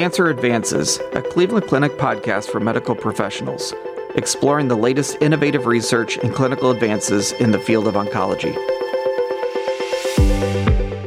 Cancer 0.00 0.30
Advances, 0.30 0.98
a 1.12 1.20
Cleveland 1.20 1.66
Clinic 1.66 1.92
podcast 1.98 2.48
for 2.48 2.58
medical 2.58 2.94
professionals, 2.94 3.74
exploring 4.14 4.66
the 4.66 4.74
latest 4.74 5.18
innovative 5.20 5.66
research 5.66 6.16
and 6.16 6.34
clinical 6.34 6.70
advances 6.70 7.32
in 7.32 7.50
the 7.50 7.58
field 7.58 7.86
of 7.86 7.96
oncology. 7.96 8.54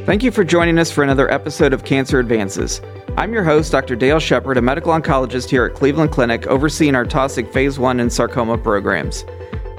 Thank 0.06 0.22
you 0.22 0.30
for 0.30 0.44
joining 0.44 0.78
us 0.78 0.92
for 0.92 1.02
another 1.02 1.28
episode 1.28 1.72
of 1.72 1.82
Cancer 1.82 2.20
Advances. 2.20 2.80
I'm 3.16 3.32
your 3.32 3.42
host, 3.42 3.72
Dr. 3.72 3.96
Dale 3.96 4.20
Shepard, 4.20 4.58
a 4.58 4.62
medical 4.62 4.92
oncologist 4.92 5.50
here 5.50 5.64
at 5.64 5.74
Cleveland 5.74 6.12
Clinic, 6.12 6.46
overseeing 6.46 6.94
our 6.94 7.04
Taussig 7.04 7.52
Phase 7.52 7.80
1 7.80 7.98
and 7.98 8.12
sarcoma 8.12 8.56
programs. 8.56 9.24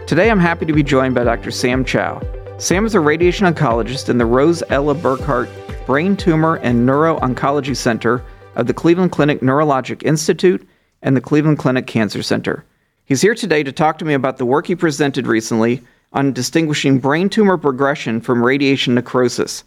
Today 0.08 0.30
I'm 0.30 0.42
happy 0.42 0.66
to 0.66 0.74
be 0.74 0.84
joined 0.84 1.16
by 1.16 1.24
Dr. 1.24 1.52
Sam 1.52 1.86
Chao. 1.86 2.22
Sam 2.58 2.86
is 2.86 2.96
a 2.96 3.00
radiation 3.00 3.48
oncologist 3.48 4.10
in 4.10 4.18
the 4.18 4.26
Rose 4.26 4.62
Ella 4.68 4.94
Burkhardt 4.94 5.48
Brain 5.86 6.18
Tumor 6.18 6.56
and 6.56 6.86
Neuro 6.86 7.18
Oncology 7.20 7.78
Center 7.78 8.22
of 8.56 8.68
the 8.68 8.74
Cleveland 8.74 9.12
Clinic 9.12 9.42
Neurologic 9.42 10.04
Institute 10.04 10.68
and 11.02 11.16
the 11.16 11.22
Cleveland 11.22 11.60
Clinic 11.60 11.88
Cancer 11.88 12.24
Center. 12.24 12.66
He's 13.06 13.22
here 13.22 13.36
today 13.36 13.62
to 13.64 13.72
talk 13.72 14.00
to 14.00 14.06
me 14.06 14.14
about 14.14 14.38
the 14.38 14.46
work 14.46 14.68
he 14.68 14.76
presented 14.76 15.28
recently 15.28 15.82
on 16.14 16.34
distinguishing 16.34 16.98
brain 16.98 17.30
tumor 17.30 17.58
progression 17.58 18.22
from 18.22 18.44
radiation 18.44 18.96
necrosis. 18.96 19.64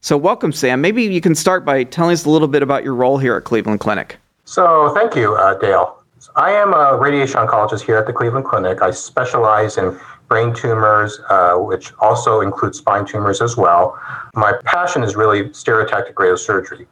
So, 0.00 0.18
welcome, 0.18 0.52
Sam. 0.52 0.82
Maybe 0.82 1.04
you 1.04 1.20
can 1.22 1.34
start 1.34 1.64
by 1.64 1.84
telling 1.84 2.12
us 2.12 2.26
a 2.26 2.30
little 2.30 2.48
bit 2.48 2.62
about 2.62 2.84
your 2.84 2.94
role 2.94 3.16
here 3.16 3.36
at 3.36 3.44
Cleveland 3.44 3.80
Clinic. 3.80 4.18
So, 4.44 4.92
thank 4.94 5.16
you, 5.16 5.34
uh, 5.34 5.58
Dale. 5.58 5.96
I 6.36 6.50
am 6.50 6.74
a 6.74 6.98
radiation 6.98 7.36
oncologist 7.36 7.82
here 7.82 7.96
at 7.96 8.06
the 8.06 8.12
Cleveland 8.12 8.44
Clinic. 8.44 8.82
I 8.82 8.90
specialize 8.90 9.78
in 9.78 9.98
brain 10.28 10.54
tumors, 10.54 11.20
uh, 11.30 11.54
which 11.54 11.92
also 12.00 12.40
include 12.40 12.74
spine 12.74 13.06
tumors 13.06 13.40
as 13.40 13.56
well. 13.56 13.98
My 14.34 14.52
passion 14.64 15.02
is 15.02 15.16
really 15.16 15.44
stereotactic 15.50 16.14
radiosurgery 16.14 16.86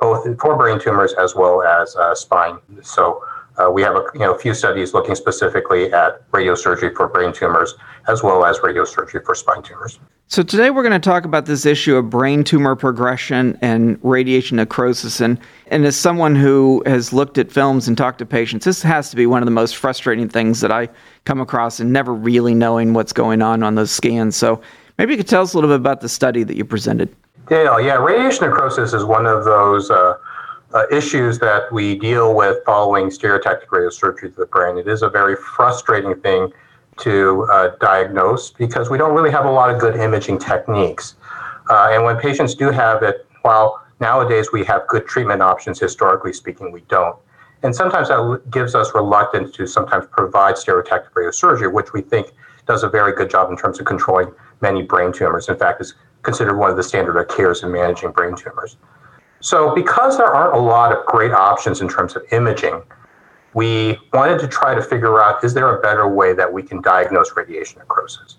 both 0.00 0.26
for 0.40 0.56
brain 0.56 0.78
tumors 0.78 1.12
as 1.14 1.34
well 1.34 1.62
as 1.62 1.96
uh, 1.96 2.14
spine. 2.14 2.58
So 2.82 3.24
uh, 3.58 3.70
we 3.70 3.82
have 3.82 3.94
a 3.94 4.04
you 4.14 4.20
know, 4.20 4.36
few 4.36 4.54
studies 4.54 4.94
looking 4.94 5.14
specifically 5.14 5.92
at 5.92 6.30
radiosurgery 6.30 6.94
for 6.94 7.08
brain 7.08 7.32
tumors 7.32 7.74
as 8.08 8.22
well 8.22 8.44
as 8.44 8.58
radiosurgery 8.58 9.24
for 9.24 9.34
spine 9.34 9.62
tumors. 9.62 9.98
So 10.28 10.44
today 10.44 10.70
we're 10.70 10.84
going 10.84 10.92
to 10.92 11.10
talk 11.10 11.24
about 11.24 11.46
this 11.46 11.66
issue 11.66 11.96
of 11.96 12.08
brain 12.08 12.44
tumor 12.44 12.76
progression 12.76 13.58
and 13.62 13.98
radiation 14.02 14.58
necrosis. 14.58 15.20
And, 15.20 15.40
and 15.66 15.84
as 15.84 15.96
someone 15.96 16.36
who 16.36 16.84
has 16.86 17.12
looked 17.12 17.36
at 17.36 17.50
films 17.50 17.88
and 17.88 17.98
talked 17.98 18.20
to 18.20 18.26
patients, 18.26 18.64
this 18.64 18.80
has 18.82 19.10
to 19.10 19.16
be 19.16 19.26
one 19.26 19.42
of 19.42 19.46
the 19.46 19.50
most 19.50 19.76
frustrating 19.76 20.28
things 20.28 20.60
that 20.60 20.70
I 20.70 20.88
come 21.24 21.40
across 21.40 21.80
and 21.80 21.92
never 21.92 22.14
really 22.14 22.54
knowing 22.54 22.94
what's 22.94 23.12
going 23.12 23.42
on 23.42 23.64
on 23.64 23.74
those 23.74 23.90
scans. 23.90 24.36
So 24.36 24.60
maybe 24.98 25.12
you 25.12 25.16
could 25.16 25.28
tell 25.28 25.42
us 25.42 25.52
a 25.52 25.56
little 25.56 25.70
bit 25.70 25.80
about 25.80 26.00
the 26.00 26.08
study 26.08 26.44
that 26.44 26.56
you 26.56 26.64
presented. 26.64 27.14
Dale, 27.50 27.80
yeah, 27.80 27.96
radiation 27.96 28.48
necrosis 28.48 28.92
is 28.92 29.04
one 29.04 29.26
of 29.26 29.44
those 29.44 29.90
uh, 29.90 30.14
uh, 30.72 30.84
issues 30.88 31.36
that 31.40 31.70
we 31.72 31.98
deal 31.98 32.36
with 32.36 32.64
following 32.64 33.08
stereotactic 33.08 33.66
radiosurgery 33.66 34.32
to 34.32 34.36
the 34.38 34.46
brain. 34.46 34.78
It 34.78 34.86
is 34.86 35.02
a 35.02 35.08
very 35.08 35.34
frustrating 35.34 36.14
thing 36.20 36.52
to 36.98 37.48
uh, 37.52 37.72
diagnose 37.80 38.50
because 38.50 38.88
we 38.88 38.98
don't 38.98 39.16
really 39.16 39.32
have 39.32 39.46
a 39.46 39.50
lot 39.50 39.68
of 39.68 39.80
good 39.80 39.96
imaging 39.96 40.38
techniques. 40.38 41.16
Uh, 41.68 41.88
and 41.90 42.04
when 42.04 42.16
patients 42.18 42.54
do 42.54 42.70
have 42.70 43.02
it, 43.02 43.26
while 43.42 43.84
nowadays 43.98 44.52
we 44.52 44.64
have 44.66 44.86
good 44.86 45.08
treatment 45.08 45.42
options, 45.42 45.80
historically 45.80 46.32
speaking, 46.32 46.70
we 46.70 46.82
don't. 46.82 47.16
And 47.64 47.74
sometimes 47.74 48.10
that 48.10 48.42
gives 48.52 48.76
us 48.76 48.94
reluctance 48.94 49.50
to 49.56 49.66
sometimes 49.66 50.06
provide 50.12 50.54
stereotactic 50.54 51.10
radiosurgery, 51.16 51.72
which 51.72 51.92
we 51.92 52.00
think 52.00 52.30
does 52.68 52.84
a 52.84 52.88
very 52.88 53.12
good 53.12 53.28
job 53.28 53.50
in 53.50 53.56
terms 53.56 53.80
of 53.80 53.86
controlling 53.86 54.32
many 54.60 54.82
brain 54.82 55.12
tumors. 55.12 55.48
In 55.48 55.56
fact, 55.56 55.80
is 55.80 55.94
considered 56.22 56.56
one 56.56 56.70
of 56.70 56.76
the 56.76 56.82
standard 56.82 57.18
of 57.18 57.28
cares 57.28 57.62
in 57.62 57.72
managing 57.72 58.10
brain 58.10 58.34
tumors. 58.34 58.76
So, 59.40 59.74
because 59.74 60.18
there 60.18 60.32
aren't 60.32 60.54
a 60.54 60.60
lot 60.60 60.92
of 60.92 61.04
great 61.06 61.32
options 61.32 61.80
in 61.80 61.88
terms 61.88 62.14
of 62.14 62.22
imaging, 62.30 62.82
we 63.54 63.98
wanted 64.12 64.38
to 64.40 64.48
try 64.48 64.74
to 64.74 64.82
figure 64.82 65.20
out 65.20 65.42
is 65.42 65.54
there 65.54 65.76
a 65.76 65.80
better 65.80 66.08
way 66.08 66.34
that 66.34 66.52
we 66.52 66.62
can 66.62 66.80
diagnose 66.82 67.34
radiation 67.34 67.78
necrosis? 67.78 68.36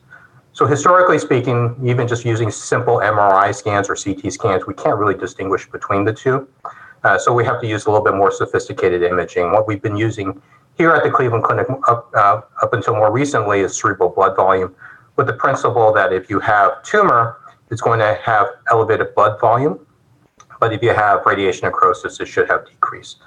So, 0.54 0.66
historically 0.66 1.18
speaking, 1.18 1.76
even 1.84 2.08
just 2.08 2.24
using 2.24 2.52
simple 2.52 2.98
MRI 2.98 3.54
scans 3.56 3.90
or 3.90 3.96
CT 3.96 4.32
scans, 4.32 4.68
we 4.68 4.76
can't 4.76 4.98
really 4.98 5.16
distinguish 5.16 5.68
between 5.70 6.04
the 6.04 6.14
two. 6.14 6.48
Uh, 7.04 7.18
so, 7.18 7.34
we 7.34 7.44
have 7.46 7.60
to 7.62 7.68
use 7.68 7.86
a 7.88 7.90
little 7.90 8.04
bit 8.04 8.14
more 8.14 8.32
sophisticated 8.32 9.02
imaging. 9.02 9.52
What 9.52 9.68
we've 9.68 9.82
been 9.82 9.98
using 9.98 10.40
here 10.78 10.92
at 10.92 11.04
the 11.04 11.10
Cleveland 11.10 11.44
Clinic 11.44 11.68
up, 11.88 12.12
uh, 12.16 12.42
up 12.62 12.74
until 12.74 12.96
more 12.96 13.12
recently 13.12 13.62
is 13.62 13.76
cerebral 13.76 14.10
blood 14.10 14.36
volume, 14.36 14.76
with 15.16 15.28
the 15.28 15.34
principle 15.34 15.92
that 15.94 16.14
if 16.14 16.30
you 16.30 16.40
have 16.40 16.84
tumor, 16.84 17.38
it's 17.72 17.82
going 17.82 18.00
to 18.00 18.20
have 18.24 18.48
elevated 18.70 19.16
blood 19.16 19.40
volume. 19.40 19.86
But 20.60 20.74
if 20.74 20.84
you 20.84 20.94
have 20.94 21.26
radiation 21.26 21.66
necrosis, 21.66 22.20
it 22.20 22.28
should 22.28 22.48
have 22.50 22.68
decreased. 22.68 23.18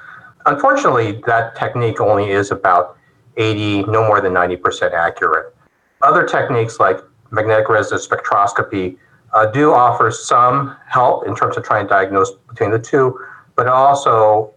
Unfortunately, 0.46 1.22
that 1.26 1.56
technique 1.56 2.00
only 2.00 2.30
is 2.30 2.50
about 2.50 2.96
80, 3.36 3.84
no 3.84 4.06
more 4.06 4.20
than 4.20 4.32
90% 4.32 4.92
accurate. 4.92 5.56
Other 6.02 6.24
techniques 6.24 6.78
like 6.78 7.00
magnetic 7.30 7.68
resonance 7.68 8.06
spectroscopy 8.06 8.98
uh, 9.32 9.46
do 9.46 9.72
offer 9.72 10.10
some 10.10 10.76
help 10.86 11.26
in 11.26 11.34
terms 11.34 11.56
of 11.56 11.64
trying 11.64 11.86
to 11.86 11.88
diagnose 11.88 12.32
between 12.48 12.70
the 12.70 12.78
two, 12.78 13.18
but 13.56 13.66
it 13.66 13.72
also 13.72 14.52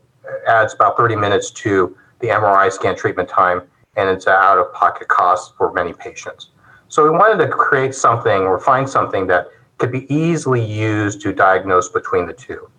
adds 0.47 0.73
about 0.73 0.97
30 0.97 1.15
minutes 1.15 1.49
to 1.49 1.97
the 2.19 2.27
MRI 2.27 2.71
scan 2.71 2.95
treatment 2.95 3.27
time, 3.29 3.61
and 3.95 4.09
it's 4.09 4.27
out 4.27 4.59
of 4.59 4.71
pocket 4.73 5.07
cost 5.07 5.55
for 5.57 5.71
many 5.71 5.93
patients. 5.93 6.49
So 6.89 7.03
we 7.03 7.09
wanted 7.09 7.43
to 7.43 7.51
create 7.51 7.95
something 7.95 8.41
or 8.43 8.59
find 8.59 8.87
something 8.87 9.25
that 9.27 9.47
could 9.77 9.91
be 9.91 10.11
easily 10.13 10.63
used 10.63 11.21
to 11.21 11.33
diagnose 11.33 11.89
between 11.89 12.25
the 12.25 12.33
two. 12.33 12.69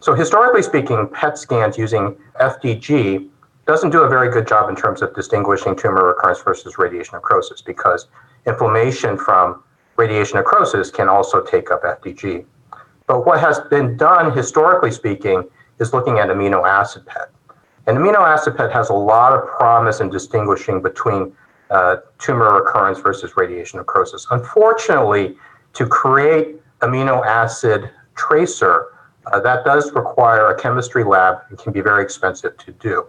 So, 0.00 0.14
historically 0.14 0.62
speaking, 0.62 1.08
PET 1.08 1.36
scans 1.38 1.76
using 1.76 2.16
FDG 2.40 3.28
doesn't 3.66 3.90
do 3.90 4.02
a 4.02 4.08
very 4.08 4.30
good 4.30 4.46
job 4.46 4.70
in 4.70 4.76
terms 4.76 5.02
of 5.02 5.14
distinguishing 5.14 5.76
tumor 5.76 6.06
recurrence 6.06 6.40
versus 6.40 6.78
radiation 6.78 7.14
necrosis 7.14 7.60
because 7.60 8.06
inflammation 8.46 9.18
from 9.18 9.62
radiation 9.96 10.36
necrosis 10.36 10.90
can 10.90 11.08
also 11.08 11.42
take 11.42 11.70
up 11.70 11.82
FDG. 11.82 12.46
But 13.06 13.26
what 13.26 13.40
has 13.40 13.60
been 13.60 13.96
done, 13.96 14.34
historically 14.34 14.92
speaking, 14.92 15.44
is 15.80 15.92
looking 15.92 16.18
at 16.18 16.28
amino 16.28 16.66
acid 16.66 17.04
PET. 17.06 17.30
And 17.86 17.98
amino 17.98 18.20
acid 18.20 18.56
PET 18.56 18.72
has 18.72 18.90
a 18.90 18.94
lot 18.94 19.32
of 19.32 19.46
promise 19.46 20.00
in 20.00 20.10
distinguishing 20.10 20.80
between 20.80 21.34
uh, 21.70 21.96
tumor 22.18 22.54
recurrence 22.54 22.98
versus 23.00 23.36
radiation 23.36 23.78
necrosis. 23.78 24.26
Unfortunately, 24.30 25.36
to 25.74 25.86
create 25.86 26.56
amino 26.80 27.24
acid 27.24 27.90
tracer, 28.14 28.88
uh, 29.26 29.40
that 29.40 29.64
does 29.64 29.92
require 29.92 30.48
a 30.48 30.58
chemistry 30.58 31.04
lab 31.04 31.38
and 31.48 31.58
can 31.58 31.72
be 31.72 31.80
very 31.80 32.02
expensive 32.02 32.56
to 32.58 32.72
do. 32.72 33.06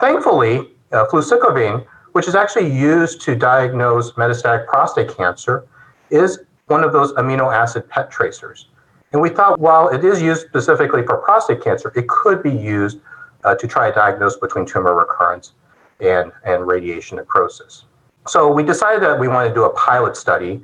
Thankfully, 0.00 0.70
uh, 0.92 1.06
fluciclovine, 1.06 1.86
which 2.12 2.28
is 2.28 2.34
actually 2.34 2.70
used 2.70 3.20
to 3.22 3.34
diagnose 3.34 4.12
metastatic 4.12 4.66
prostate 4.66 5.16
cancer, 5.16 5.66
is 6.10 6.40
one 6.66 6.84
of 6.84 6.92
those 6.92 7.12
amino 7.14 7.52
acid 7.52 7.88
PET 7.88 8.10
tracers. 8.10 8.68
And 9.12 9.20
we 9.20 9.28
thought 9.28 9.58
while 9.58 9.88
it 9.88 10.04
is 10.04 10.20
used 10.22 10.46
specifically 10.46 11.04
for 11.04 11.16
prostate 11.18 11.62
cancer, 11.62 11.92
it 11.94 12.08
could 12.08 12.42
be 12.42 12.50
used 12.50 12.98
uh, 13.44 13.54
to 13.54 13.66
try 13.66 13.88
to 13.88 13.94
diagnose 13.94 14.36
between 14.36 14.64
tumor 14.64 14.94
recurrence 14.94 15.52
and, 16.00 16.32
and 16.44 16.66
radiation 16.66 17.16
necrosis. 17.16 17.84
So 18.26 18.50
we 18.52 18.62
decided 18.62 19.02
that 19.02 19.18
we 19.18 19.28
wanted 19.28 19.50
to 19.50 19.54
do 19.54 19.64
a 19.64 19.70
pilot 19.74 20.16
study 20.16 20.62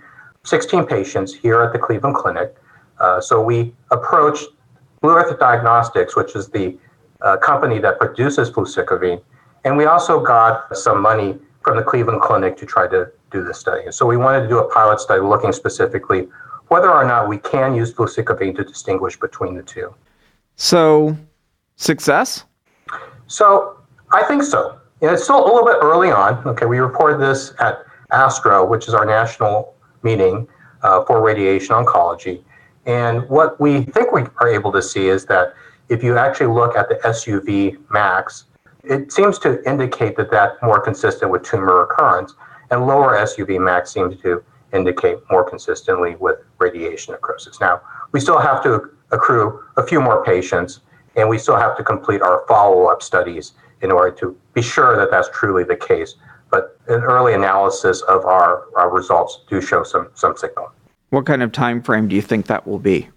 16 0.49 0.87
patients 0.87 1.35
here 1.35 1.61
at 1.61 1.73
the 1.75 1.79
Cleveland 1.79 2.17
Clinic. 2.17 2.57
Uh, 2.99 3.21
so 3.21 3.43
we 3.43 3.75
approached 3.91 4.47
Blue 5.03 5.15
Earth 5.15 5.39
Diagnostics, 5.39 6.17
which 6.17 6.35
is 6.35 6.49
the 6.49 6.77
uh, 7.21 7.37
company 7.37 7.79
that 7.81 7.99
produces 7.99 8.51
fluciclovine, 8.51 9.23
and 9.65 9.77
we 9.77 9.85
also 9.85 10.21
got 10.21 10.75
some 10.77 11.03
money 11.03 11.37
from 11.63 11.77
the 11.77 11.83
Cleveland 11.83 12.23
Clinic 12.23 12.57
to 12.57 12.67
try 12.67 12.89
to 12.89 13.11
do 13.31 13.45
this 13.45 13.59
study. 13.59 13.85
And 13.85 13.95
so 13.95 14.07
we 14.07 14.17
wanted 14.17 14.43
to 14.43 14.49
do 14.49 14.59
a 14.59 14.71
pilot 14.73 15.01
study 15.01 15.21
looking 15.21 15.53
specifically 15.53 16.29
whether 16.69 16.91
or 16.91 17.05
not 17.05 17.29
we 17.29 17.39
can 17.39 17.75
use 17.75 17.93
fluciclovine 17.93 18.57
to 18.57 18.65
distinguish 18.65 19.19
between 19.19 19.55
the 19.55 19.63
two. 19.63 19.95
So, 20.57 21.17
success? 21.77 22.45
So, 23.27 23.79
I 24.13 24.25
think 24.25 24.43
so. 24.43 24.79
And 25.03 25.11
it's 25.11 25.25
still 25.25 25.45
a 25.45 25.47
little 25.47 25.65
bit 25.65 25.77
early 25.83 26.11
on. 26.11 26.43
Okay, 26.47 26.67
we 26.67 26.79
reported 26.79 27.21
this 27.21 27.53
at 27.61 27.85
ASTRO, 28.13 28.67
which 28.67 28.89
is 28.89 28.95
our 28.95 29.05
national 29.05 29.75
meeting 30.03 30.47
uh, 30.83 31.05
for 31.05 31.23
radiation 31.23 31.75
oncology. 31.75 32.43
And 32.87 33.29
what 33.29 33.61
we 33.61 33.83
think 33.83 34.13
we 34.13 34.23
are 34.41 34.49
able 34.49 34.73
to 34.73 34.83
see 34.83 35.09
is 35.09 35.27
that 35.27 35.55
if 35.89 36.03
you 36.03 36.17
actually 36.17 36.53
look 36.53 36.77
at 36.77 36.89
the 36.89 36.97
SUV 36.97 37.79
max, 37.91 38.45
it 38.85 39.13
seems 39.13 39.39
to 39.41 39.63
indicate 39.69 40.17
that 40.17 40.31
that's 40.31 40.57
more 40.63 40.81
consistent 40.81 41.31
with 41.31 41.43
tumor 41.43 41.81
recurrence, 41.81 42.35
and 42.71 42.87
lower 42.87 43.17
SUV 43.17 43.59
max 43.61 43.91
seems 43.91 44.21
to 44.23 44.43
indicate 44.73 45.19
more 45.31 45.49
consistently 45.49 46.17
with 46.17 46.39
radiation 46.59 47.13
necrosis. 47.13 47.61
Now, 47.61 47.81
we 48.13 48.21
still 48.21 48.39
have 48.39 48.63
to 48.65 48.91
accrue 49.11 49.63
a 49.77 49.83
few 49.83 50.01
more 50.01 50.25
patients, 50.25 50.81
and 51.17 51.29
we 51.29 51.39
still 51.39 51.57
have 51.57 51.77
to 51.79 51.85
complete 51.85 52.23
our 52.23 52.45
follow 52.47 52.87
up 52.87 53.03
studies 53.03 53.53
in 53.81 53.91
order 53.91 54.15
to 54.17 54.37
be 54.55 54.63
sure 54.63 54.97
that 54.97 55.11
that's 55.11 55.29
truly 55.33 55.65
the 55.65 55.77
case 55.77 56.17
but 56.51 56.79
an 56.89 57.03
early 57.03 57.35
analysis 57.35 58.03
of 58.03 58.25
our, 58.25 58.65
our 58.77 58.91
results 58.91 59.41
do 59.49 59.61
show 59.61 59.83
some 59.83 60.09
some 60.15 60.37
signal. 60.37 60.73
What 61.11 61.27
kind 61.27 61.43
of 61.43 61.53
time 61.53 61.83
frame 61.83 62.09
do 62.09 62.17
you 62.17 62.23
think 62.23 62.47
that 62.47 62.67
will 62.67 62.79
be? 62.79 63.09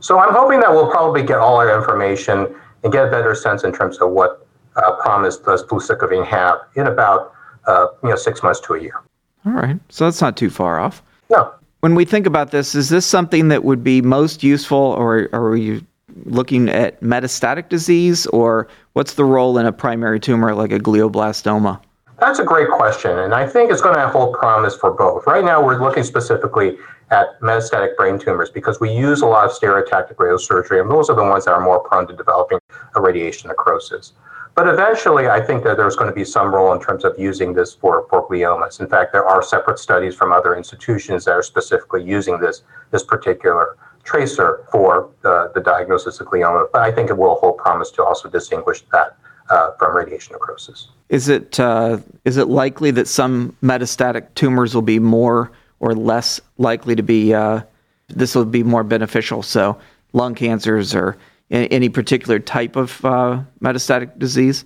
So 0.00 0.18
I'm 0.18 0.32
hoping 0.32 0.60
that 0.60 0.72
we'll 0.72 0.90
probably 0.90 1.22
get 1.22 1.38
all 1.38 1.56
our 1.56 1.76
information 1.76 2.54
and 2.82 2.92
get 2.92 3.06
a 3.06 3.10
better 3.10 3.34
sense 3.34 3.64
in 3.64 3.72
terms 3.72 3.98
of 3.98 4.10
what 4.10 4.46
uh, 4.76 4.96
promise 4.96 5.36
does 5.36 5.62
fluciclovine 5.64 6.26
have 6.26 6.58
in 6.74 6.86
about 6.86 7.32
uh, 7.66 7.86
you 8.02 8.10
know 8.10 8.16
six 8.16 8.42
months 8.42 8.60
to 8.60 8.74
a 8.74 8.80
year. 8.80 9.00
All 9.44 9.52
right, 9.52 9.78
so 9.88 10.04
that's 10.04 10.20
not 10.20 10.36
too 10.36 10.50
far 10.50 10.78
off. 10.78 11.02
No. 11.30 11.52
When 11.80 11.96
we 11.96 12.04
think 12.04 12.26
about 12.26 12.52
this, 12.52 12.76
is 12.76 12.88
this 12.90 13.04
something 13.04 13.48
that 13.48 13.64
would 13.64 13.82
be 13.82 14.00
most 14.02 14.44
useful, 14.44 14.78
or, 14.78 15.28
or 15.32 15.50
are 15.50 15.56
you 15.56 15.84
looking 16.24 16.68
at 16.68 17.00
metastatic 17.00 17.68
disease, 17.68 18.26
or 18.26 18.68
what's 18.92 19.14
the 19.14 19.24
role 19.24 19.58
in 19.58 19.66
a 19.66 19.72
primary 19.72 20.20
tumor 20.20 20.54
like 20.54 20.70
a 20.70 20.78
glioblastoma? 20.78 21.80
That's 22.18 22.38
a 22.38 22.44
great 22.44 22.68
question, 22.68 23.18
and 23.18 23.34
I 23.34 23.46
think 23.48 23.72
it's 23.72 23.80
going 23.80 23.96
to 23.96 24.08
hold 24.08 24.34
promise 24.34 24.76
for 24.76 24.92
both. 24.92 25.26
Right 25.26 25.44
now, 25.44 25.64
we're 25.64 25.80
looking 25.80 26.04
specifically 26.04 26.76
at 27.10 27.40
metastatic 27.40 27.96
brain 27.96 28.18
tumors 28.18 28.50
because 28.50 28.80
we 28.80 28.92
use 28.92 29.22
a 29.22 29.26
lot 29.26 29.44
of 29.44 29.50
stereotactic 29.50 30.16
radiosurgery, 30.16 30.80
and 30.80 30.90
those 30.90 31.10
are 31.10 31.16
the 31.16 31.24
ones 31.24 31.46
that 31.46 31.52
are 31.52 31.60
more 31.60 31.80
prone 31.80 32.06
to 32.06 32.14
developing 32.14 32.58
a 32.94 33.00
radiation 33.00 33.48
necrosis. 33.48 34.12
But 34.54 34.68
eventually, 34.68 35.28
I 35.28 35.40
think 35.40 35.64
that 35.64 35.78
there's 35.78 35.96
going 35.96 36.10
to 36.10 36.14
be 36.14 36.26
some 36.26 36.54
role 36.54 36.72
in 36.74 36.80
terms 36.80 37.04
of 37.04 37.18
using 37.18 37.54
this 37.54 37.74
for, 37.74 38.06
for 38.10 38.28
gliomas. 38.28 38.80
In 38.80 38.86
fact, 38.86 39.12
there 39.12 39.24
are 39.24 39.42
separate 39.42 39.78
studies 39.78 40.14
from 40.14 40.30
other 40.30 40.54
institutions 40.54 41.24
that 41.24 41.32
are 41.32 41.42
specifically 41.42 42.04
using 42.04 42.38
this, 42.38 42.62
this 42.90 43.02
particular 43.02 43.78
tracer 44.04 44.66
for 44.70 45.10
uh, 45.24 45.48
the 45.54 45.60
diagnosis 45.60 46.20
of 46.20 46.26
glioma. 46.26 46.66
But 46.70 46.82
I 46.82 46.92
think 46.92 47.08
it 47.08 47.16
will 47.16 47.36
hold 47.36 47.56
promise 47.56 47.90
to 47.92 48.04
also 48.04 48.28
distinguish 48.28 48.84
that 48.92 49.16
uh, 49.50 49.72
from 49.78 49.96
radiation 49.96 50.32
necrosis. 50.32 50.88
Is 51.08 51.28
it 51.28 51.60
uh, 51.60 51.98
is 52.24 52.36
it 52.36 52.48
likely 52.48 52.90
that 52.92 53.08
some 53.08 53.56
metastatic 53.62 54.34
tumors 54.34 54.74
will 54.74 54.82
be 54.82 54.98
more 54.98 55.52
or 55.80 55.94
less 55.94 56.40
likely 56.58 56.94
to 56.94 57.02
be 57.02 57.34
uh, 57.34 57.62
this 58.08 58.34
will 58.34 58.44
be 58.44 58.62
more 58.62 58.84
beneficial? 58.84 59.42
So 59.42 59.78
lung 60.12 60.34
cancers 60.34 60.94
or 60.94 61.16
any 61.50 61.88
particular 61.88 62.38
type 62.38 62.76
of 62.76 63.04
uh, 63.04 63.42
metastatic 63.60 64.18
disease? 64.18 64.64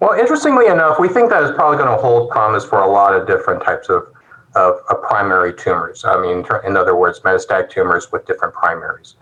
Well, 0.00 0.12
interestingly 0.12 0.66
enough, 0.66 0.98
we 1.00 1.08
think 1.08 1.30
that 1.30 1.42
is 1.42 1.50
probably 1.52 1.78
going 1.78 1.90
to 1.90 2.00
hold 2.00 2.30
promise 2.30 2.64
for 2.64 2.80
a 2.80 2.86
lot 2.86 3.14
of 3.14 3.26
different 3.26 3.62
types 3.64 3.88
of, 3.88 4.06
of, 4.54 4.76
of 4.90 5.02
primary 5.02 5.52
tumors. 5.52 6.04
I 6.04 6.20
mean, 6.20 6.44
in 6.64 6.76
other 6.76 6.94
words, 6.94 7.20
metastatic 7.20 7.70
tumors 7.70 8.12
with 8.12 8.26
different 8.26 8.54
primaries. 8.54 9.16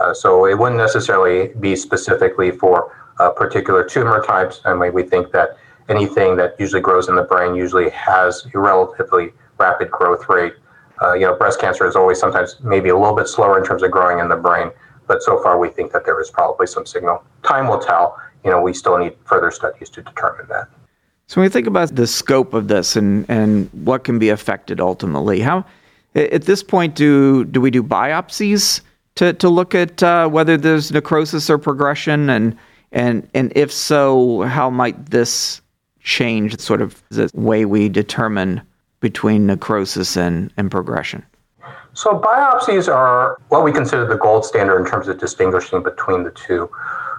Uh, 0.00 0.14
so 0.14 0.46
it 0.46 0.58
wouldn't 0.58 0.78
necessarily 0.78 1.48
be 1.60 1.74
specifically 1.74 2.50
for 2.50 2.94
uh, 3.18 3.30
particular 3.30 3.84
tumor 3.84 4.22
types. 4.24 4.60
I 4.64 4.74
mean, 4.74 4.92
we 4.92 5.02
think 5.02 5.32
that 5.32 5.56
anything 5.88 6.36
that 6.36 6.54
usually 6.58 6.80
grows 6.80 7.08
in 7.08 7.16
the 7.16 7.22
brain 7.22 7.54
usually 7.54 7.90
has 7.90 8.46
a 8.54 8.58
relatively 8.58 9.32
rapid 9.58 9.90
growth 9.90 10.28
rate. 10.28 10.54
Uh, 11.02 11.14
you 11.14 11.26
know, 11.26 11.34
breast 11.36 11.60
cancer 11.60 11.86
is 11.86 11.96
always 11.96 12.18
sometimes 12.18 12.56
maybe 12.62 12.88
a 12.88 12.96
little 12.96 13.16
bit 13.16 13.28
slower 13.28 13.58
in 13.58 13.64
terms 13.64 13.82
of 13.82 13.90
growing 13.90 14.18
in 14.18 14.28
the 14.28 14.36
brain, 14.36 14.70
but 15.06 15.22
so 15.22 15.42
far 15.42 15.58
we 15.58 15.68
think 15.68 15.92
that 15.92 16.04
there 16.04 16.20
is 16.20 16.30
probably 16.30 16.66
some 16.66 16.86
signal. 16.86 17.22
Time 17.42 17.66
will 17.68 17.80
tell. 17.80 18.20
You 18.44 18.50
know, 18.50 18.60
we 18.60 18.72
still 18.72 18.98
need 18.98 19.14
further 19.24 19.50
studies 19.50 19.90
to 19.90 20.02
determine 20.02 20.46
that. 20.48 20.68
So 21.26 21.40
when 21.40 21.46
we 21.46 21.52
think 21.52 21.66
about 21.66 21.94
the 21.94 22.06
scope 22.06 22.52
of 22.54 22.68
this 22.68 22.94
and, 22.96 23.24
and 23.28 23.70
what 23.84 24.04
can 24.04 24.18
be 24.18 24.28
affected 24.28 24.80
ultimately, 24.80 25.40
how 25.40 25.64
at 26.14 26.42
this 26.42 26.62
point 26.62 26.94
do 26.94 27.44
do 27.44 27.60
we 27.60 27.70
do 27.70 27.82
biopsies 27.82 28.82
to, 29.14 29.32
to 29.34 29.48
look 29.48 29.74
at 29.74 30.02
uh, 30.02 30.28
whether 30.28 30.56
there's 30.56 30.92
necrosis 30.92 31.48
or 31.48 31.58
progression 31.58 32.28
and 32.28 32.56
and 32.92 33.28
and 33.34 33.52
if 33.56 33.72
so, 33.72 34.42
how 34.42 34.70
might 34.70 35.10
this 35.10 35.60
change 36.02 36.58
sort 36.60 36.82
of 36.82 37.02
the 37.10 37.30
way 37.34 37.64
we 37.64 37.88
determine 37.88 38.60
between 39.00 39.46
necrosis 39.46 40.16
and, 40.16 40.52
and 40.56 40.70
progression? 40.70 41.24
So 41.94 42.18
biopsies 42.18 42.92
are 42.92 43.38
what 43.48 43.64
we 43.64 43.72
consider 43.72 44.06
the 44.06 44.16
gold 44.16 44.44
standard 44.44 44.78
in 44.78 44.86
terms 44.86 45.08
of 45.08 45.18
distinguishing 45.18 45.82
between 45.82 46.22
the 46.22 46.30
two. 46.30 46.70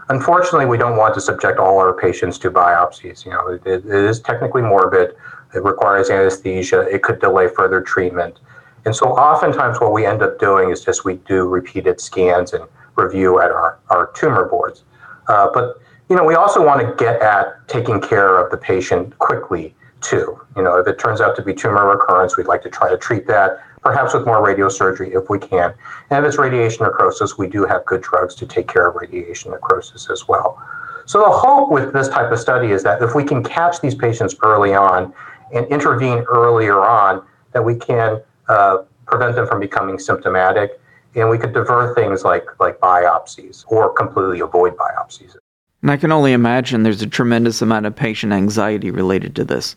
Unfortunately, 0.10 0.66
we 0.66 0.78
don't 0.78 0.98
want 0.98 1.14
to 1.14 1.22
subject 1.22 1.60
all 1.60 1.78
our 1.80 1.94
patients 1.94 2.38
to 2.40 2.52
biopsies. 2.52 3.26
You 3.26 3.32
know, 3.32 3.48
it, 3.48 3.66
it 3.66 3.86
is 3.86 4.20
technically 4.20 4.62
morbid. 4.62 5.16
It 5.56 5.64
requires 5.64 6.10
anesthesia. 6.10 6.82
It 6.82 7.04
could 7.04 7.20
delay 7.20 7.48
further 7.48 7.82
treatment. 7.82 8.40
And 8.86 8.96
so 8.96 9.08
oftentimes 9.10 9.80
what 9.80 9.94
we 9.94 10.06
end 10.06 10.22
up 10.22 10.40
doing 10.40 10.72
is 10.72 10.84
just 10.84 11.06
we 11.06 11.16
do 11.16 11.48
repeated 11.48 12.02
scans 12.02 12.52
and 12.54 12.66
review 12.96 13.40
at 13.40 13.52
our, 13.52 13.80
our 13.90 14.12
tumor 14.14 14.46
boards. 14.46 14.84
Uh, 15.28 15.50
but, 15.54 15.82
you 16.10 16.16
know, 16.16 16.24
we 16.24 16.36
also 16.36 16.66
want 16.66 16.82
to 16.82 16.96
get 17.04 17.22
at 17.22 17.68
taking 17.68 18.02
care 18.02 18.38
of 18.38 18.52
the 18.52 18.58
patient 18.58 19.18
quickly 19.20 19.76
too. 20.02 20.40
You 20.56 20.64
know, 20.64 20.78
if 20.78 20.88
it 20.88 21.00
turns 21.00 21.22
out 21.22 21.36
to 21.38 21.42
be 21.42 21.54
tumor 21.54 21.88
recurrence, 21.88 22.38
we'd 22.38 22.48
like 22.48 22.62
to 22.64 22.70
try 22.70 22.90
to 22.90 22.98
treat 22.98 23.26
that 23.28 23.64
perhaps 23.84 24.14
with 24.14 24.26
more 24.26 24.38
radiosurgery 24.38 25.16
if 25.16 25.30
we 25.30 25.38
can. 25.38 25.74
And 26.10 26.26
if 26.26 26.30
it's 26.30 26.38
radiation 26.38 26.86
necrosis, 26.86 27.38
we 27.38 27.48
do 27.48 27.66
have 27.66 27.86
good 27.86 28.02
drugs 28.02 28.34
to 28.36 28.46
take 28.46 28.68
care 28.68 28.88
of 28.88 28.96
radiation 28.96 29.52
necrosis 29.52 30.10
as 30.10 30.28
well. 30.28 30.62
So 31.06 31.20
the 31.20 31.30
hope 31.30 31.70
with 31.70 31.92
this 31.92 32.08
type 32.08 32.32
of 32.32 32.40
study 32.40 32.72
is 32.72 32.82
that 32.84 33.02
if 33.02 33.14
we 33.14 33.26
can 33.26 33.44
catch 33.44 33.82
these 33.82 33.94
patients 33.94 34.36
early 34.42 34.74
on 34.74 35.14
and 35.54 35.66
intervene 35.68 36.20
earlier 36.30 36.80
on, 36.80 37.26
that 37.52 37.64
we 37.64 37.76
can 37.76 38.22
uh, 38.48 38.84
prevent 39.06 39.36
them 39.36 39.46
from 39.46 39.60
becoming 39.60 40.00
symptomatic, 40.00 40.80
and 41.16 41.30
we 41.30 41.38
could 41.38 41.54
divert 41.54 41.96
things 41.96 42.24
like 42.24 42.46
like 42.60 42.80
biopsies 42.80 43.66
or 43.68 43.94
completely 43.94 44.40
avoid 44.40 44.76
biopsies. 44.76 45.36
And 45.82 45.92
I 45.92 45.98
can 45.98 46.12
only 46.12 46.34
imagine 46.34 46.84
there's 46.84 47.02
a 47.02 47.08
tremendous 47.08 47.62
amount 47.62 47.86
of 47.86 47.96
patient 47.96 48.32
anxiety 48.32 48.90
related 48.90 49.36
to 49.36 49.44
this. 49.44 49.76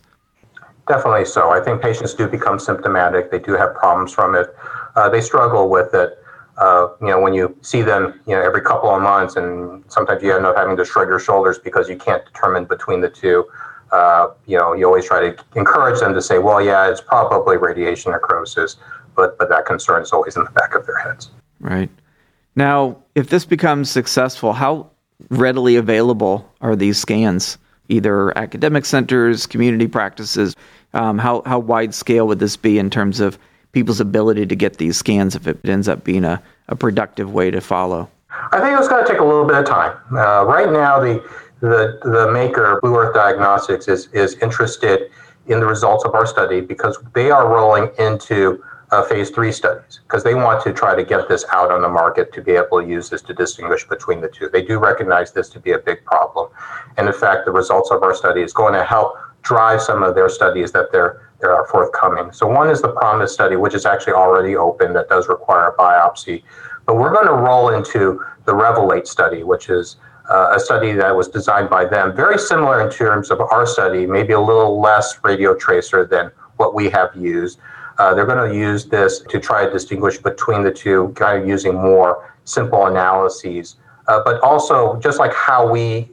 Definitely 0.87 1.25
so. 1.25 1.49
I 1.49 1.59
think 1.59 1.81
patients 1.81 2.13
do 2.13 2.27
become 2.29 2.59
symptomatic. 2.59 3.29
They 3.29 3.39
do 3.39 3.53
have 3.53 3.75
problems 3.75 4.13
from 4.13 4.33
it. 4.35 4.55
Uh, 4.95 5.09
they 5.09 5.19
struggle 5.19 5.69
with 5.69 5.93
it. 5.93 6.17
Uh, 6.57 6.87
you 7.01 7.07
know, 7.07 7.19
when 7.19 7.33
you 7.33 7.55
see 7.61 7.81
them, 7.81 8.19
you 8.25 8.33
know, 8.33 8.41
every 8.41 8.61
couple 8.61 8.89
of 8.89 9.01
months, 9.01 9.35
and 9.35 9.83
sometimes 9.89 10.23
you 10.23 10.33
end 10.33 10.45
up 10.45 10.55
having 10.55 10.77
to 10.77 10.85
shrug 10.85 11.09
your 11.09 11.19
shoulders 11.19 11.59
because 11.59 11.89
you 11.89 11.97
can't 11.97 12.25
determine 12.25 12.65
between 12.65 13.01
the 13.01 13.09
two. 13.09 13.45
Uh, 13.91 14.29
you 14.45 14.57
know, 14.57 14.73
you 14.73 14.85
always 14.85 15.05
try 15.05 15.29
to 15.29 15.45
encourage 15.55 15.99
them 15.99 16.13
to 16.13 16.21
say, 16.21 16.39
"Well, 16.39 16.61
yeah, 16.61 16.89
it's 16.89 17.01
probably 17.01 17.57
radiation 17.57 18.11
necrosis," 18.11 18.77
but 19.17 19.37
but 19.37 19.49
that 19.49 19.65
concern 19.65 20.01
is 20.01 20.13
always 20.13 20.37
in 20.37 20.45
the 20.45 20.51
back 20.51 20.73
of 20.75 20.85
their 20.85 20.97
heads. 20.97 21.29
Right. 21.59 21.89
Now, 22.55 22.97
if 23.15 23.29
this 23.29 23.43
becomes 23.43 23.91
successful, 23.91 24.53
how 24.53 24.89
readily 25.29 25.75
available 25.75 26.49
are 26.61 26.75
these 26.75 26.97
scans? 26.97 27.57
Either 27.89 28.37
academic 28.37 28.85
centers, 28.85 29.45
community 29.45 29.87
practices. 29.87 30.55
Um, 30.93 31.17
how 31.17 31.41
how 31.45 31.59
wide 31.59 31.93
scale 31.93 32.27
would 32.27 32.39
this 32.39 32.55
be 32.55 32.79
in 32.79 32.89
terms 32.89 33.19
of 33.19 33.37
people's 33.73 33.99
ability 33.99 34.45
to 34.45 34.55
get 34.55 34.77
these 34.77 34.97
scans 34.97 35.35
if 35.35 35.47
it 35.47 35.59
ends 35.65 35.87
up 35.87 36.03
being 36.03 36.23
a, 36.23 36.41
a 36.69 36.75
productive 36.75 37.31
way 37.33 37.51
to 37.51 37.61
follow? 37.61 38.09
I 38.51 38.59
think 38.59 38.77
it's 38.77 38.87
going 38.87 39.05
to 39.05 39.11
take 39.11 39.19
a 39.19 39.25
little 39.25 39.45
bit 39.45 39.57
of 39.57 39.65
time. 39.65 39.97
Uh, 40.11 40.45
right 40.45 40.71
now, 40.71 40.99
the 40.99 41.23
the 41.59 41.99
the 42.03 42.31
maker 42.31 42.79
Blue 42.81 42.95
Earth 42.95 43.13
Diagnostics 43.13 43.87
is 43.87 44.07
is 44.13 44.35
interested 44.35 45.09
in 45.47 45.59
the 45.59 45.65
results 45.65 46.03
of 46.05 46.13
our 46.13 46.25
study 46.25 46.61
because 46.61 46.97
they 47.13 47.31
are 47.31 47.47
rolling 47.47 47.89
into 47.99 48.63
uh, 48.91 49.03
phase 49.03 49.29
three 49.29 49.51
studies 49.51 49.99
because 50.03 50.23
they 50.23 50.33
want 50.33 50.63
to 50.63 50.71
try 50.71 50.95
to 50.95 51.03
get 51.03 51.27
this 51.27 51.45
out 51.51 51.71
on 51.71 51.81
the 51.81 51.89
market 51.89 52.31
to 52.33 52.41
be 52.41 52.53
able 52.53 52.81
to 52.81 52.87
use 52.87 53.09
this 53.09 53.21
to 53.21 53.33
distinguish 53.33 53.87
between 53.87 54.21
the 54.21 54.29
two. 54.29 54.49
They 54.49 54.63
do 54.63 54.79
recognize 54.79 55.31
this 55.31 55.49
to 55.49 55.59
be 55.59 55.73
a 55.73 55.79
big 55.79 56.03
problem, 56.05 56.49
and 56.97 57.07
in 57.07 57.13
fact, 57.13 57.45
the 57.45 57.51
results 57.51 57.91
of 57.91 58.03
our 58.03 58.15
study 58.15 58.41
is 58.41 58.53
going 58.53 58.73
to 58.73 58.83
help 58.83 59.15
drive 59.41 59.81
some 59.81 60.03
of 60.03 60.15
their 60.15 60.29
studies 60.29 60.71
that 60.71 60.91
they're 60.91 61.27
that 61.39 61.49
are 61.49 61.67
forthcoming. 61.67 62.31
So 62.31 62.47
one 62.47 62.69
is 62.69 62.81
the 62.81 62.89
PROMISE 62.89 63.31
study, 63.31 63.57
which 63.57 63.75
is 63.75 63.85
actually 63.85 64.13
already 64.13 64.55
open 64.55 64.91
that 64.93 65.07
does 65.07 65.27
require 65.27 65.67
a 65.67 65.75
biopsy, 65.75 66.43
but 66.85 66.95
we're 66.95 67.13
going 67.13 67.27
to 67.27 67.33
roll 67.33 67.69
into 67.69 68.23
the 68.45 68.53
Revelate 68.53 69.05
study, 69.05 69.43
which 69.43 69.69
is 69.69 69.97
uh, 70.29 70.53
a 70.55 70.59
study 70.59 70.93
that 70.93 71.15
was 71.15 71.27
designed 71.27 71.69
by 71.69 71.85
them, 71.85 72.15
very 72.15 72.39
similar 72.39 72.81
in 72.85 72.91
terms 72.91 73.29
of 73.29 73.39
our 73.39 73.65
study, 73.65 74.05
maybe 74.05 74.33
a 74.33 74.39
little 74.39 74.81
less 74.81 75.19
radio 75.23 75.55
tracer 75.55 76.05
than 76.05 76.31
what 76.57 76.73
we 76.73 76.89
have 76.89 77.15
used. 77.15 77.59
Uh, 77.97 78.13
they're 78.13 78.25
going 78.25 78.49
to 78.49 78.55
use 78.55 78.85
this 78.85 79.21
to 79.29 79.39
try 79.39 79.65
to 79.65 79.71
distinguish 79.71 80.17
between 80.17 80.63
the 80.63 80.71
two, 80.71 81.11
kind 81.15 81.41
of 81.41 81.47
using 81.47 81.73
more 81.73 82.33
simple 82.45 82.85
analyses. 82.85 83.77
Uh, 84.07 84.21
but 84.23 84.39
also, 84.41 84.99
just 84.99 85.19
like 85.19 85.33
how 85.33 85.69
we 85.69 86.09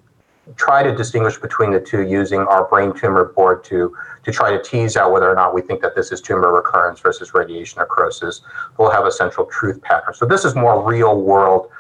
try 0.56 0.82
to 0.82 0.94
distinguish 0.94 1.38
between 1.38 1.70
the 1.70 1.80
two 1.80 2.02
using 2.02 2.40
our 2.40 2.68
brain 2.68 2.92
tumor 2.92 3.24
board 3.24 3.64
to 3.64 3.96
to 4.24 4.32
try 4.32 4.50
to 4.50 4.62
tease 4.62 4.96
out 4.96 5.12
whether 5.12 5.30
or 5.30 5.34
not 5.34 5.54
we 5.54 5.60
think 5.60 5.80
that 5.82 5.94
this 5.94 6.10
is 6.10 6.20
tumor 6.20 6.52
recurrence 6.52 7.00
versus 7.00 7.34
radiation 7.34 7.78
necrosis. 7.78 8.40
We'll 8.78 8.90
have 8.90 9.04
a 9.04 9.12
central 9.12 9.46
truth 9.46 9.80
pattern. 9.82 10.14
So 10.14 10.24
this 10.24 10.44
is 10.44 10.54
more 10.54 10.82
real 10.82 11.20
world 11.20 11.70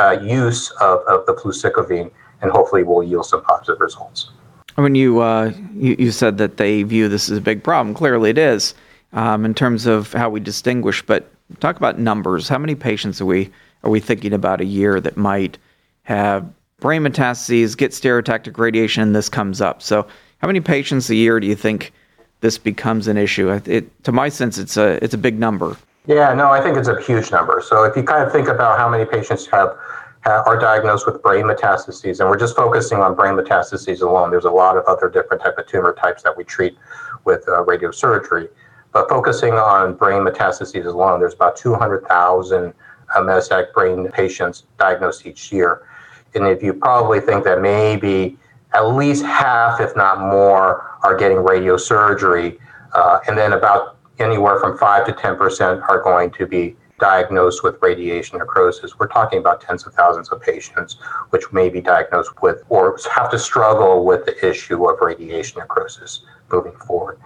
uh, 0.00 0.18
use 0.22 0.70
of, 0.80 1.00
of 1.08 1.26
the 1.26 1.34
fluciclovine, 1.34 2.10
and 2.40 2.50
hopefully 2.50 2.84
will 2.84 3.02
yield 3.02 3.26
some 3.26 3.42
positive 3.42 3.80
results. 3.80 4.30
When 4.76 4.94
you, 4.94 5.20
uh, 5.20 5.52
you, 5.74 5.96
you 5.98 6.10
said 6.12 6.38
that 6.38 6.56
they 6.56 6.84
view 6.84 7.08
this 7.08 7.28
as 7.28 7.38
a 7.38 7.40
big 7.40 7.64
problem, 7.64 7.94
clearly 7.94 8.30
it 8.30 8.38
is 8.38 8.74
um, 9.12 9.44
in 9.44 9.54
terms 9.54 9.86
of 9.86 10.12
how 10.12 10.30
we 10.30 10.40
distinguish. 10.40 11.02
But 11.04 11.30
talk 11.60 11.76
about 11.76 11.98
numbers. 11.98 12.48
How 12.48 12.58
many 12.58 12.74
patients 12.74 13.20
are 13.20 13.26
we 13.26 13.50
are 13.82 13.90
we 13.90 14.00
thinking 14.00 14.32
about 14.32 14.60
a 14.60 14.64
year 14.64 15.00
that 15.00 15.16
might 15.16 15.58
have 16.04 16.48
brain 16.80 17.02
metastases, 17.02 17.76
get 17.76 17.90
stereotactic 17.92 18.58
radiation, 18.58 19.02
and 19.02 19.14
this 19.14 19.28
comes 19.28 19.60
up? 19.60 19.82
So, 19.82 20.06
how 20.38 20.46
many 20.46 20.60
patients 20.60 21.10
a 21.10 21.14
year 21.14 21.40
do 21.40 21.46
you 21.46 21.56
think 21.56 21.92
this 22.40 22.58
becomes 22.58 23.08
an 23.08 23.16
issue? 23.16 23.50
It, 23.66 24.04
to 24.04 24.12
my 24.12 24.28
sense, 24.28 24.58
it's 24.58 24.76
a 24.76 25.02
it's 25.02 25.14
a 25.14 25.18
big 25.18 25.38
number. 25.38 25.76
Yeah, 26.06 26.34
no, 26.34 26.50
I 26.50 26.60
think 26.60 26.76
it's 26.76 26.88
a 26.88 27.00
huge 27.00 27.30
number. 27.30 27.62
So 27.64 27.84
if 27.84 27.96
you 27.96 28.02
kind 28.02 28.26
of 28.26 28.32
think 28.32 28.48
about 28.48 28.76
how 28.76 28.88
many 28.88 29.04
patients 29.04 29.46
have 29.46 29.76
are 30.24 30.56
diagnosed 30.56 31.06
with 31.06 31.20
brain 31.22 31.44
metastases, 31.44 32.20
and 32.20 32.28
we're 32.28 32.38
just 32.38 32.54
focusing 32.54 32.98
on 32.98 33.14
brain 33.14 33.34
metastases 33.34 34.02
alone. 34.02 34.30
There's 34.30 34.44
a 34.44 34.50
lot 34.50 34.76
of 34.76 34.84
other 34.84 35.08
different 35.08 35.42
type 35.42 35.58
of 35.58 35.66
tumor 35.66 35.94
types 35.94 36.22
that 36.22 36.36
we 36.36 36.44
treat 36.44 36.76
with 37.24 37.48
uh, 37.48 37.64
radiosurgery, 37.64 38.48
but 38.92 39.08
focusing 39.08 39.54
on 39.54 39.94
brain 39.94 40.22
metastases 40.22 40.86
alone, 40.86 41.20
there's 41.20 41.34
about 41.34 41.56
200,000 41.56 42.72
uh, 43.14 43.20
metastatic 43.20 43.72
brain 43.72 44.10
patients 44.10 44.64
diagnosed 44.78 45.26
each 45.26 45.50
year. 45.50 45.86
And 46.34 46.46
if 46.46 46.62
you 46.62 46.72
probably 46.74 47.20
think 47.20 47.44
that 47.44 47.60
maybe 47.60 48.38
at 48.74 48.82
least 48.82 49.24
half, 49.24 49.80
if 49.80 49.96
not 49.96 50.20
more, 50.20 50.98
are 51.02 51.16
getting 51.16 51.38
radiosurgery, 51.38 52.58
uh, 52.92 53.20
and 53.26 53.36
then 53.36 53.52
about 53.52 53.98
anywhere 54.18 54.58
from 54.60 54.78
5 54.78 55.06
to 55.06 55.12
10% 55.12 55.88
are 55.88 56.02
going 56.02 56.30
to 56.32 56.46
be 56.46 56.76
diagnosed 57.02 57.64
with 57.64 57.82
radiation 57.82 58.38
necrosis. 58.38 58.96
We're 58.96 59.08
talking 59.08 59.40
about 59.40 59.60
tens 59.60 59.84
of 59.84 59.92
thousands 59.92 60.28
of 60.28 60.40
patients 60.40 60.98
which 61.30 61.52
may 61.52 61.68
be 61.68 61.80
diagnosed 61.80 62.40
with 62.42 62.62
or 62.68 62.96
have 63.12 63.28
to 63.32 63.40
struggle 63.40 64.04
with 64.04 64.24
the 64.24 64.48
issue 64.48 64.88
of 64.88 65.00
radiation 65.00 65.58
necrosis 65.58 66.22
moving 66.52 66.76
forward. 66.86 67.18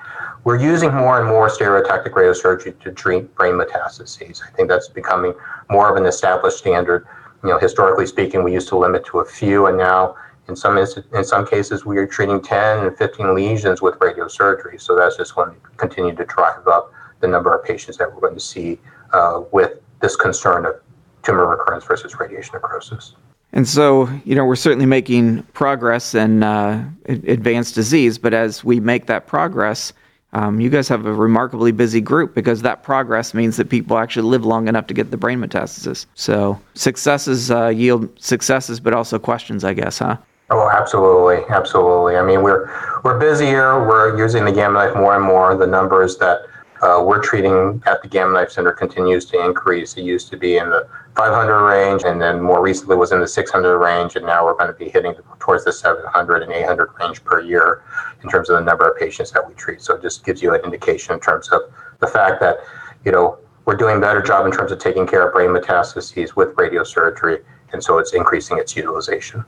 We're 0.45 0.59
using 0.59 0.95
more 0.95 1.21
and 1.21 1.28
more 1.28 1.50
stereotactic 1.50 2.12
radiosurgery 2.12 2.78
to 2.80 2.90
treat 2.90 3.35
brain 3.35 3.52
metastases. 3.52 4.40
I 4.42 4.50
think 4.56 4.71
that's 4.71 4.88
becoming 4.88 5.35
more 5.68 5.90
of 5.90 5.97
an 5.97 6.06
established 6.06 6.56
standard. 6.56 7.06
You 7.42 7.50
know, 7.50 7.59
historically 7.59 8.06
speaking, 8.06 8.42
we 8.42 8.54
used 8.54 8.68
to 8.68 8.78
limit 8.78 9.04
to 9.06 9.18
a 9.18 9.26
few, 9.26 9.66
and 9.66 9.76
now 9.76 10.16
in 10.49 10.56
some 10.56 10.78
in 10.78 11.25
some 11.25 11.47
cases 11.47 11.85
we 11.85 11.99
are 11.99 12.06
treating 12.06 12.40
10 12.40 12.87
and 12.87 12.97
15 12.97 13.35
lesions 13.35 13.83
with 13.83 13.95
radiosurgery. 13.97 14.80
So 14.80 14.97
that's 14.97 15.18
just 15.18 15.35
going 15.35 15.50
to 15.50 15.56
continue 15.76 16.14
to 16.14 16.25
drive 16.25 16.66
up 16.66 16.92
the 17.21 17.28
number 17.28 17.52
of 17.52 17.62
patients 17.62 17.99
that 17.99 18.11
we're 18.11 18.21
going 18.21 18.35
to 18.35 18.40
see 18.40 18.80
uh, 19.13 19.43
with 19.53 19.81
this 20.01 20.17
concern 20.17 20.67
of 20.67 20.75
tumor 21.23 21.47
recurrence 21.47 21.85
versus 21.85 22.19
radiation 22.19 22.53
necrosis. 22.55 23.15
And 23.53 23.67
so, 23.67 24.09
you 24.25 24.35
know, 24.35 24.45
we're 24.45 24.57
certainly 24.57 24.87
making 24.87 25.43
progress 25.55 26.15
in 26.15 26.43
uh, 26.43 26.89
advanced 27.07 27.75
disease, 27.75 28.19
but 28.19 28.35
as 28.35 28.63
we 28.63 28.81
make 28.81 29.07
that 29.07 29.27
progress, 29.27 29.93
um, 30.33 30.61
you 30.61 30.69
guys 30.69 30.89
have 30.89 31.07
a 31.07 31.13
remarkably 31.13 31.73
busy 31.73 32.01
group 32.01 32.35
because 32.35 32.61
that 32.63 32.83
progress 32.83 33.33
means 33.33 33.57
that 33.57 33.71
people 33.71 33.97
actually 33.97 34.29
live 34.29 34.45
long 34.45 34.69
enough 34.69 34.87
to 34.89 34.95
get 34.95 35.11
the 35.11 35.17
brain 35.17 35.39
metastasis. 35.39 36.05
So 36.15 36.61
successes 36.75 37.51
uh, 37.51 37.69
yield 37.69 38.11
successes, 38.21 38.79
but 38.79 38.93
also 38.93 39.19
questions, 39.19 39.65
I 39.65 39.73
guess, 39.73 39.99
huh? 40.01 40.19
Oh, 40.51 40.69
absolutely, 40.69 41.43
absolutely. 41.49 42.17
I 42.17 42.23
mean, 42.23 42.43
we're 42.43 42.71
we're 43.03 43.19
busier. 43.19 43.87
We're 43.87 44.17
using 44.19 44.45
the 44.45 44.53
Gamma 44.53 44.75
Knife 44.75 44.97
more 44.97 45.17
and 45.17 45.25
more. 45.25 45.57
The 45.57 45.67
numbers 45.67 46.19
that 46.19 46.43
uh, 46.87 47.02
we're 47.02 47.21
treating 47.21 47.83
at 47.87 48.00
the 48.00 48.09
Gamma 48.09 48.35
Knife 48.35 48.52
Center 48.52 48.71
continues 48.71 49.25
to 49.26 49.45
increase. 49.45 49.97
It 49.97 50.02
used 50.02 50.31
to 50.31 50.37
be 50.37 50.59
in 50.59 50.71
the 50.71 50.88
500 51.16 51.66
range, 51.66 52.05
and 52.05 52.23
then 52.23 52.40
more 52.40 52.62
recently 52.62 52.95
was 52.95 53.11
in 53.11 53.19
the 53.19 53.26
600 53.26 53.78
range, 53.78 54.14
and 54.14 54.25
now 54.25 54.45
we're 54.45 54.55
going 54.55 54.69
to 54.69 54.78
be 54.78 54.88
hitting 54.88 55.14
towards 55.40 55.64
the 55.64 55.73
700 55.73 56.43
and 56.45 56.52
800 56.52 56.90
range 57.00 57.25
per 57.25 57.40
year 57.40 57.83
in 58.23 58.31
terms 58.31 58.49
of 58.50 58.59
the 58.59 58.64
number 58.64 58.88
of 58.88 58.97
patients 58.97 59.33
that 59.33 59.47
we 59.47 59.52
treat. 59.55 59.83
So 59.83 59.97
it 59.97 60.02
just 60.02 60.25
gives 60.25 60.40
you 60.43 60.55
an 60.55 60.61
indication 60.62 61.14
in 61.14 61.21
terms 61.21 61.49
of 61.49 61.62
the 61.99 62.07
fact 62.07 62.40
that, 62.40 62.59
you 63.05 63.11
know, 63.11 63.38
we're 63.64 63.76
doing 63.76 63.97
a 63.97 64.00
better 64.00 64.23
job 64.23 64.47
in 64.47 64.52
terms 64.52 64.71
of 64.71 64.78
taking 64.78 65.09
care 65.09 65.26
of 65.26 65.35
brain 65.35 65.50
metastases 65.50 66.37
with 66.37 66.55
radiosurgery, 66.55 67.43
and 67.73 67.83
so 67.83 67.99
it's 67.99 68.14
increasing 68.14 68.59
its 68.59 68.76
utilization. 68.76 69.45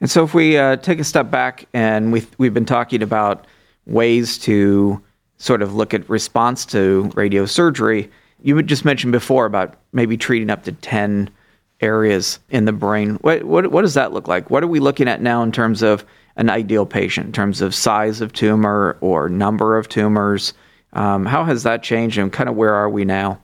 And 0.00 0.08
so 0.08 0.22
if 0.22 0.34
we 0.34 0.56
uh, 0.56 0.76
take 0.76 1.00
a 1.00 1.04
step 1.04 1.32
back 1.32 1.66
and 1.72 2.12
we've, 2.12 2.30
we've 2.38 2.54
been 2.54 2.66
talking 2.66 3.02
about 3.02 3.46
ways 3.86 4.38
to 4.38 5.02
sort 5.38 5.62
of 5.62 5.74
look 5.74 5.94
at 5.94 6.08
response 6.08 6.64
to 6.66 7.10
radiosurgery. 7.14 8.10
You 8.42 8.56
had 8.56 8.66
just 8.66 8.84
mentioned 8.84 9.12
before 9.12 9.46
about 9.46 9.74
maybe 9.92 10.16
treating 10.16 10.50
up 10.50 10.64
to 10.64 10.72
10 10.72 11.30
areas 11.80 12.38
in 12.50 12.64
the 12.64 12.72
brain. 12.72 13.16
What, 13.16 13.44
what, 13.44 13.70
what 13.70 13.82
does 13.82 13.94
that 13.94 14.12
look 14.12 14.28
like? 14.28 14.50
What 14.50 14.62
are 14.62 14.68
we 14.68 14.80
looking 14.80 15.08
at 15.08 15.20
now 15.20 15.42
in 15.42 15.52
terms 15.52 15.82
of 15.82 16.04
an 16.36 16.50
ideal 16.50 16.86
patient, 16.86 17.26
in 17.26 17.32
terms 17.32 17.60
of 17.60 17.74
size 17.74 18.20
of 18.20 18.32
tumor 18.32 18.96
or 19.00 19.28
number 19.28 19.76
of 19.76 19.88
tumors? 19.88 20.54
Um, 20.92 21.26
how 21.26 21.44
has 21.44 21.62
that 21.64 21.82
changed 21.82 22.18
and 22.18 22.32
kind 22.32 22.48
of 22.48 22.56
where 22.56 22.74
are 22.74 22.88
we 22.88 23.04
now? 23.04 23.40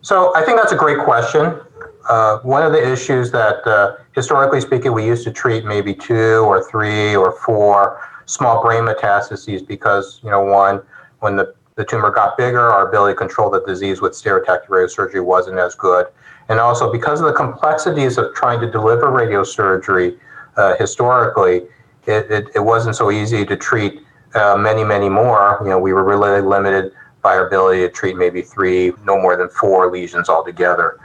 So 0.00 0.34
I 0.34 0.44
think 0.44 0.58
that's 0.58 0.72
a 0.72 0.76
great 0.76 0.98
question. 0.98 1.60
Uh, 2.08 2.38
one 2.38 2.64
of 2.64 2.72
the 2.72 2.92
issues 2.92 3.30
that, 3.30 3.64
uh, 3.66 3.96
historically 4.12 4.60
speaking, 4.60 4.92
we 4.92 5.06
used 5.06 5.22
to 5.24 5.30
treat 5.30 5.64
maybe 5.64 5.94
two 5.94 6.44
or 6.44 6.64
three 6.64 7.14
or 7.14 7.32
four 7.32 8.00
small 8.26 8.60
brain 8.60 8.82
metastases 8.82 9.64
because, 9.64 10.20
you 10.24 10.30
know, 10.30 10.42
one, 10.42 10.82
when 11.22 11.36
the, 11.36 11.54
the 11.76 11.84
tumor 11.84 12.10
got 12.10 12.36
bigger, 12.36 12.60
our 12.60 12.88
ability 12.88 13.14
to 13.14 13.18
control 13.18 13.48
the 13.48 13.60
disease 13.60 14.00
with 14.00 14.12
stereotactic 14.12 14.66
radiosurgery 14.66 15.24
wasn't 15.24 15.56
as 15.56 15.74
good. 15.76 16.06
And 16.48 16.58
also, 16.58 16.90
because 16.90 17.20
of 17.20 17.26
the 17.26 17.32
complexities 17.32 18.18
of 18.18 18.34
trying 18.34 18.60
to 18.60 18.70
deliver 18.70 19.06
radiosurgery 19.06 20.18
uh, 20.56 20.74
historically, 20.76 21.62
it, 22.06 22.30
it, 22.30 22.48
it, 22.56 22.58
wasn't 22.58 22.96
so 22.96 23.12
easy 23.12 23.46
to 23.46 23.56
treat 23.56 24.00
uh, 24.34 24.56
many, 24.56 24.82
many 24.82 25.08
more. 25.08 25.58
You 25.62 25.68
know, 25.68 25.78
we 25.78 25.92
were 25.92 26.02
really 26.02 26.40
limited 26.40 26.92
by 27.22 27.36
our 27.36 27.46
ability 27.46 27.82
to 27.82 27.88
treat 27.88 28.16
maybe 28.16 28.42
three, 28.42 28.92
no 29.04 29.20
more 29.20 29.36
than 29.36 29.48
four 29.48 29.90
lesions 29.90 30.28
altogether. 30.28 30.98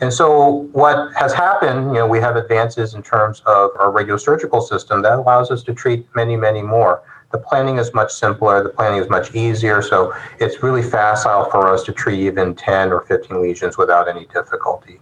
And 0.00 0.12
so, 0.12 0.68
what 0.72 1.12
has 1.16 1.34
happened, 1.34 1.88
you 1.88 1.94
know, 1.94 2.06
we 2.06 2.20
have 2.20 2.36
advances 2.36 2.94
in 2.94 3.02
terms 3.02 3.40
of 3.40 3.70
our 3.78 3.92
radiosurgical 3.92 4.66
system 4.66 5.02
that 5.02 5.18
allows 5.18 5.50
us 5.50 5.62
to 5.64 5.74
treat 5.74 6.06
many, 6.14 6.36
many 6.36 6.62
more 6.62 7.02
the 7.30 7.38
planning 7.38 7.78
is 7.78 7.92
much 7.92 8.12
simpler, 8.12 8.62
the 8.62 8.70
planning 8.70 9.00
is 9.00 9.10
much 9.10 9.34
easier, 9.34 9.82
so 9.82 10.14
it's 10.40 10.62
really 10.62 10.82
facile 10.82 11.44
for 11.50 11.68
us 11.68 11.82
to 11.84 11.92
treat 11.92 12.20
even 12.20 12.54
10 12.54 12.90
or 12.90 13.02
15 13.02 13.42
lesions 13.42 13.76
without 13.76 14.08
any 14.08 14.26
difficulty. 14.26 15.00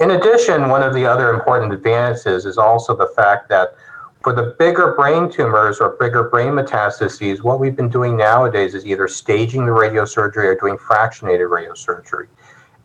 In 0.00 0.12
addition, 0.12 0.68
one 0.68 0.82
of 0.82 0.94
the 0.94 1.04
other 1.04 1.32
important 1.32 1.72
advances 1.72 2.46
is 2.46 2.56
also 2.56 2.96
the 2.96 3.08
fact 3.14 3.48
that 3.50 3.74
for 4.22 4.32
the 4.32 4.54
bigger 4.58 4.94
brain 4.94 5.30
tumors 5.30 5.78
or 5.80 5.90
bigger 6.00 6.24
brain 6.24 6.52
metastases, 6.52 7.42
what 7.42 7.60
we've 7.60 7.76
been 7.76 7.88
doing 7.88 8.16
nowadays 8.16 8.74
is 8.74 8.86
either 8.86 9.06
staging 9.06 9.66
the 9.66 9.72
radiosurgery 9.72 10.44
or 10.44 10.54
doing 10.54 10.76
fractionated 10.76 11.50
radiosurgery. 11.50 12.28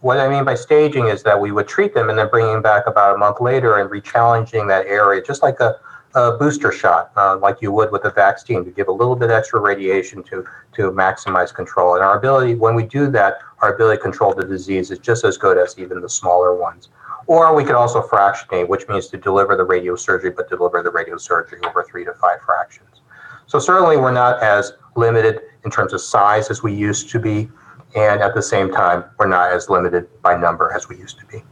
What 0.01 0.19
I 0.19 0.27
mean 0.27 0.45
by 0.45 0.55
staging 0.55 1.07
is 1.07 1.23
that 1.23 1.39
we 1.39 1.51
would 1.51 1.67
treat 1.67 1.93
them 1.93 2.09
and 2.09 2.19
then 2.19 2.29
bring 2.29 2.45
them 2.45 2.61
back 2.61 2.85
about 2.85 3.15
a 3.15 3.17
month 3.17 3.39
later 3.39 3.77
and 3.77 3.89
rechallenging 3.89 4.67
that 4.67 4.85
area, 4.87 5.21
just 5.21 5.41
like 5.41 5.59
a 5.59 5.79
a 6.17 6.35
booster 6.35 6.71
shot, 6.71 7.11
uh, 7.15 7.37
like 7.37 7.61
you 7.61 7.71
would 7.71 7.91
with 7.91 8.03
a 8.05 8.09
vaccine, 8.09 8.65
to 8.65 8.71
give 8.71 8.87
a 8.87 8.91
little 8.91 9.15
bit 9.15 9.29
extra 9.29 9.59
radiation 9.59 10.23
to 10.23 10.43
to 10.73 10.91
maximize 10.91 11.53
control. 11.53 11.93
And 11.93 12.03
our 12.03 12.17
ability, 12.17 12.55
when 12.55 12.73
we 12.73 12.83
do 12.83 13.09
that, 13.11 13.39
our 13.61 13.75
ability 13.75 13.97
to 13.97 14.03
control 14.03 14.33
the 14.33 14.45
disease 14.45 14.89
is 14.89 14.97
just 14.97 15.23
as 15.23 15.37
good 15.37 15.57
as 15.57 15.77
even 15.77 16.01
the 16.01 16.09
smaller 16.09 16.55
ones. 16.55 16.89
Or 17.27 17.53
we 17.55 17.63
could 17.63 17.75
also 17.75 18.01
fractionate, 18.01 18.67
which 18.67 18.87
means 18.87 19.07
to 19.07 19.17
deliver 19.17 19.55
the 19.55 19.65
radiosurgery, 19.65 20.35
but 20.35 20.49
deliver 20.49 20.81
the 20.81 20.89
radiosurgery 20.89 21.63
over 21.67 21.83
three 21.83 22.05
to 22.05 22.13
five 22.13 22.39
fractions. 22.43 23.01
So 23.45 23.59
certainly 23.59 23.97
we're 23.97 24.11
not 24.11 24.41
as 24.41 24.73
limited 24.95 25.41
in 25.65 25.71
terms 25.71 25.93
of 25.93 26.01
size 26.01 26.49
as 26.49 26.63
we 26.63 26.73
used 26.73 27.09
to 27.11 27.19
be, 27.19 27.49
and 27.95 28.21
at 28.21 28.33
the 28.33 28.41
same 28.41 28.71
time, 28.71 29.03
we're 29.19 29.27
not 29.27 29.51
as 29.51 29.69
limited 29.69 30.07
by 30.21 30.35
number 30.35 30.71
as 30.73 30.89
we 30.89 30.97
used 30.97 31.19
to 31.19 31.25
be. 31.27 31.43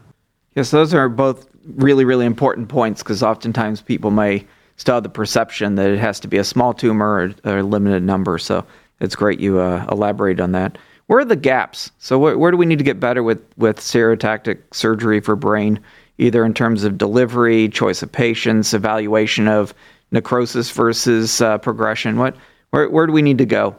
Yes, 0.56 0.72
those 0.72 0.94
are 0.94 1.10
both 1.10 1.50
really, 1.66 2.06
really 2.06 2.26
important 2.26 2.70
points 2.70 3.04
because 3.04 3.22
oftentimes 3.22 3.82
people 3.82 4.12
may 4.12 4.46
still 4.78 4.96
have 4.96 5.04
the 5.04 5.10
perception 5.10 5.76
that 5.76 5.90
it 5.90 6.00
has 6.00 6.20
to 6.22 6.28
be 6.28 6.38
a 6.38 6.44
small 6.44 6.74
tumor 6.74 7.34
or, 7.46 7.58
a 7.58 7.64
limited 7.64 8.04
number. 8.04 8.38
So 8.38 8.66
it's 9.00 9.16
great 9.16 9.40
you 9.40 9.60
uh, 9.60 9.86
elaborate 9.92 10.40
on 10.40 10.52
that. 10.54 10.78
Where 11.08 11.20
are 11.20 11.26
the 11.26 11.36
gaps? 11.36 11.92
So 12.00 12.18
where, 12.18 12.38
where 12.38 12.52
do 12.52 12.58
we 12.58 12.66
need 12.66 12.80
to 12.80 12.84
get 12.84 13.00
better 13.00 13.22
with 13.22 13.42
with 13.58 13.78
stereotactic 13.78 14.60
surgery 14.74 15.20
for 15.20 15.36
brain, 15.36 15.80
either 16.18 16.44
in 16.44 16.54
terms 16.54 16.84
of 16.84 16.98
delivery, 16.98 17.70
choice 17.70 18.02
of 18.02 18.12
patients, 18.12 18.74
evaluation 18.74 19.48
of 19.48 19.74
necrosis 20.12 20.72
versus 20.72 21.42
uh, 21.42 21.60
progression? 21.60 22.18
What 22.18 22.36
where 22.72 22.90
where 22.90 23.06
do 23.06 23.14
we 23.14 23.22
need 23.22 23.38
to 23.38 23.46
go? 23.46 23.76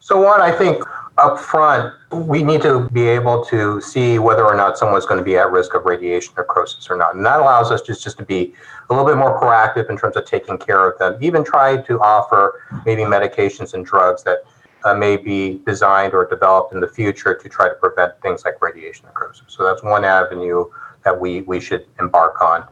So 0.00 0.20
one, 0.20 0.40
I 0.40 0.50
think 0.50 0.82
up 1.18 1.38
front, 1.38 1.94
we 2.10 2.42
need 2.42 2.62
to 2.62 2.88
be 2.90 3.06
able 3.06 3.44
to 3.44 3.80
see 3.80 4.18
whether 4.18 4.44
or 4.44 4.54
not 4.54 4.78
someone's 4.78 5.06
going 5.06 5.18
to 5.18 5.24
be 5.24 5.36
at 5.36 5.50
risk 5.50 5.74
of 5.74 5.84
radiation 5.84 6.32
necrosis 6.36 6.88
or 6.90 6.96
not. 6.96 7.14
And 7.14 7.24
that 7.26 7.40
allows 7.40 7.70
us 7.70 7.82
just, 7.82 8.02
just 8.02 8.18
to 8.18 8.24
be 8.24 8.54
a 8.88 8.94
little 8.94 9.06
bit 9.06 9.18
more 9.18 9.38
proactive 9.40 9.90
in 9.90 9.96
terms 9.96 10.16
of 10.16 10.24
taking 10.24 10.58
care 10.58 10.88
of 10.88 10.98
them, 10.98 11.16
even 11.20 11.44
try 11.44 11.76
to 11.76 12.00
offer 12.00 12.62
maybe 12.86 13.02
medications 13.02 13.74
and 13.74 13.84
drugs 13.84 14.22
that 14.24 14.38
uh, 14.84 14.94
may 14.94 15.16
be 15.16 15.60
designed 15.66 16.14
or 16.14 16.26
developed 16.26 16.72
in 16.74 16.80
the 16.80 16.88
future 16.88 17.34
to 17.34 17.48
try 17.48 17.68
to 17.68 17.74
prevent 17.74 18.20
things 18.22 18.44
like 18.44 18.60
radiation 18.60 19.06
necrosis. 19.06 19.44
So 19.48 19.64
that's 19.64 19.82
one 19.82 20.04
avenue 20.04 20.64
that 21.04 21.18
we, 21.18 21.42
we 21.42 21.60
should 21.60 21.86
embark 22.00 22.40
on. 22.40 22.64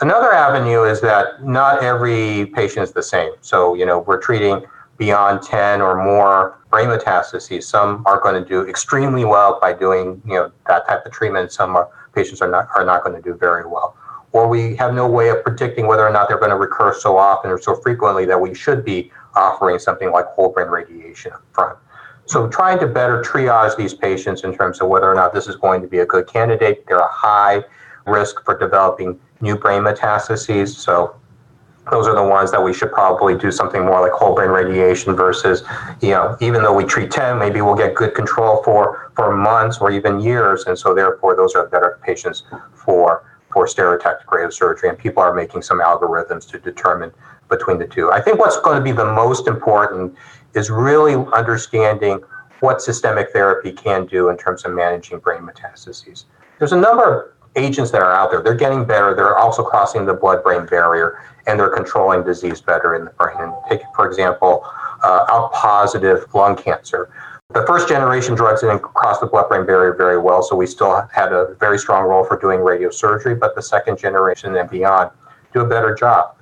Another 0.00 0.32
avenue 0.32 0.84
is 0.84 1.00
that 1.02 1.44
not 1.44 1.84
every 1.84 2.46
patient 2.46 2.82
is 2.84 2.92
the 2.92 3.02
same. 3.02 3.32
So, 3.40 3.74
you 3.74 3.86
know, 3.86 4.00
we're 4.00 4.20
treating 4.20 4.64
beyond 5.02 5.42
10 5.42 5.80
or 5.80 5.96
more 5.96 6.60
brain 6.70 6.86
metastases. 6.86 7.64
Some 7.64 8.04
are 8.06 8.20
going 8.20 8.40
to 8.40 8.48
do 8.48 8.68
extremely 8.68 9.24
well 9.24 9.58
by 9.60 9.72
doing 9.72 10.22
you 10.24 10.34
know 10.34 10.52
that 10.68 10.86
type 10.86 11.04
of 11.04 11.10
treatment. 11.10 11.50
Some 11.50 11.74
are, 11.74 11.88
patients 12.14 12.40
are 12.40 12.48
not 12.48 12.68
are 12.76 12.84
not 12.84 13.02
going 13.02 13.16
to 13.16 13.20
do 13.20 13.34
very 13.34 13.66
well. 13.66 13.96
Or 14.30 14.46
we 14.46 14.76
have 14.76 14.94
no 14.94 15.08
way 15.08 15.28
of 15.30 15.42
predicting 15.42 15.88
whether 15.88 16.06
or 16.06 16.12
not 16.12 16.28
they're 16.28 16.38
going 16.38 16.52
to 16.52 16.56
recur 16.56 16.94
so 16.94 17.18
often 17.18 17.50
or 17.50 17.58
so 17.60 17.74
frequently 17.74 18.24
that 18.26 18.40
we 18.40 18.54
should 18.54 18.84
be 18.84 19.10
offering 19.34 19.80
something 19.80 20.12
like 20.12 20.26
whole 20.26 20.50
brain 20.50 20.68
radiation 20.68 21.32
up 21.32 21.42
front. 21.52 21.76
So 22.26 22.48
trying 22.48 22.78
to 22.78 22.86
better 22.86 23.20
triage 23.22 23.76
these 23.76 23.94
patients 23.94 24.44
in 24.44 24.54
terms 24.56 24.80
of 24.80 24.88
whether 24.88 25.10
or 25.10 25.16
not 25.16 25.34
this 25.34 25.48
is 25.48 25.56
going 25.56 25.82
to 25.82 25.88
be 25.88 25.98
a 25.98 26.06
good 26.06 26.28
candidate. 26.28 26.86
They're 26.86 26.98
a 26.98 27.12
high 27.12 27.64
risk 28.06 28.44
for 28.44 28.56
developing 28.56 29.18
new 29.40 29.56
brain 29.56 29.82
metastases. 29.82 30.68
So 30.68 31.16
those 31.90 32.06
are 32.06 32.14
the 32.14 32.22
ones 32.22 32.52
that 32.52 32.62
we 32.62 32.72
should 32.72 32.92
probably 32.92 33.36
do 33.36 33.50
something 33.50 33.84
more 33.84 34.00
like 34.00 34.12
whole 34.12 34.34
brain 34.34 34.50
radiation 34.50 35.16
versus, 35.16 35.64
you 36.00 36.10
know, 36.10 36.36
even 36.40 36.62
though 36.62 36.72
we 36.72 36.84
treat 36.84 37.10
10, 37.10 37.38
maybe 37.38 37.60
we'll 37.60 37.74
get 37.74 37.94
good 37.94 38.14
control 38.14 38.62
for, 38.62 39.10
for 39.16 39.36
months 39.36 39.78
or 39.78 39.90
even 39.90 40.20
years. 40.20 40.64
And 40.66 40.78
so 40.78 40.94
therefore, 40.94 41.34
those 41.34 41.54
are 41.54 41.66
better 41.66 41.98
patients 42.04 42.44
for, 42.74 43.24
for 43.52 43.66
stereotactic 43.66 44.30
radio 44.30 44.48
surgery 44.50 44.90
And 44.90 44.98
people 44.98 45.22
are 45.22 45.34
making 45.34 45.62
some 45.62 45.80
algorithms 45.80 46.48
to 46.50 46.58
determine 46.58 47.10
between 47.50 47.78
the 47.78 47.86
two. 47.86 48.12
I 48.12 48.20
think 48.20 48.38
what's 48.38 48.60
going 48.60 48.76
to 48.76 48.82
be 48.82 48.92
the 48.92 49.12
most 49.12 49.48
important 49.48 50.14
is 50.54 50.70
really 50.70 51.14
understanding 51.34 52.20
what 52.60 52.80
systemic 52.80 53.32
therapy 53.32 53.72
can 53.72 54.06
do 54.06 54.28
in 54.28 54.36
terms 54.36 54.64
of 54.64 54.72
managing 54.72 55.18
brain 55.18 55.42
metastases. 55.42 56.26
There's 56.60 56.72
a 56.72 56.80
number 56.80 57.32
of 57.41 57.41
agents 57.56 57.90
that 57.90 58.02
are 58.02 58.12
out 58.12 58.30
there. 58.30 58.42
They're 58.42 58.54
getting 58.54 58.84
better. 58.84 59.14
They're 59.14 59.36
also 59.36 59.62
crossing 59.62 60.06
the 60.06 60.14
blood 60.14 60.42
brain 60.42 60.66
barrier 60.66 61.22
and 61.46 61.58
they're 61.58 61.74
controlling 61.74 62.24
disease 62.24 62.60
better 62.60 62.94
in 62.94 63.04
the 63.04 63.10
brain. 63.10 63.52
Take, 63.68 63.82
for 63.94 64.06
example, 64.06 64.64
uh, 65.02 65.26
ALK 65.28 65.52
positive 65.52 66.32
lung 66.34 66.56
cancer. 66.56 67.10
The 67.52 67.66
first 67.66 67.88
generation 67.88 68.34
drugs 68.34 68.62
didn't 68.62 68.80
cross 68.80 69.18
the 69.18 69.26
blood 69.26 69.48
brain 69.48 69.66
barrier 69.66 69.94
very 69.94 70.18
well, 70.18 70.42
so 70.42 70.56
we 70.56 70.66
still 70.66 71.06
had 71.12 71.32
a 71.32 71.54
very 71.60 71.78
strong 71.78 72.04
role 72.04 72.24
for 72.24 72.38
doing 72.38 72.60
radiosurgery, 72.60 73.38
but 73.38 73.54
the 73.54 73.60
second 73.60 73.98
generation 73.98 74.56
and 74.56 74.70
beyond 74.70 75.10
do 75.52 75.60
a 75.60 75.66
better 75.66 75.94
job. 75.94 76.34